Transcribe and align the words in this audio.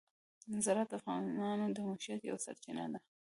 زراعت 0.65 0.89
د 0.91 0.93
افغانانو 0.99 1.65
د 1.75 1.77
معیشت 1.87 2.21
یوه 2.23 2.39
سرچینه 2.45 2.85
ده. 2.93 2.99